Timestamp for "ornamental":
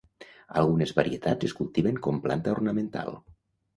2.59-3.13